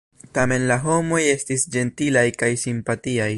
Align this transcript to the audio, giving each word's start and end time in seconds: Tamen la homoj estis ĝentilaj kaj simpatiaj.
Tamen 0.37 0.63
la 0.71 0.77
homoj 0.85 1.19
estis 1.33 1.67
ĝentilaj 1.77 2.25
kaj 2.43 2.51
simpatiaj. 2.67 3.29